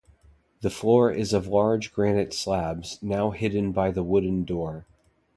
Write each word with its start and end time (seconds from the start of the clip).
The 0.61 0.71
floor 0.71 1.11
is 1.11 1.31
of 1.31 1.45
large 1.45 1.93
granite 1.93 2.33
slabs, 2.33 2.97
now 3.03 3.29
hidden 3.29 3.71
by 3.71 3.91
the 3.91 4.01
wooden 4.01 4.43
floor. 4.47 4.87